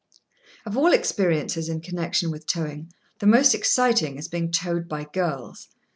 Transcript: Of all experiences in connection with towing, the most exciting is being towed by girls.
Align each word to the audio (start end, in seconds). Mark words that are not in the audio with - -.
Of 0.65 0.75
all 0.75 0.93
experiences 0.93 1.69
in 1.69 1.79
connection 1.81 2.31
with 2.31 2.47
towing, 2.47 2.91
the 3.19 3.27
most 3.27 3.53
exciting 3.53 4.17
is 4.17 4.27
being 4.27 4.49
towed 4.51 4.87
by 4.89 5.03
girls. 5.03 5.67